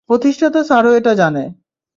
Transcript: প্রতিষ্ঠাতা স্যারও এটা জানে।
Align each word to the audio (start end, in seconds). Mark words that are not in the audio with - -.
প্রতিষ্ঠাতা 0.09 0.61
স্যারও 0.63 0.91
এটা 0.93 1.13
জানে। 1.15 1.43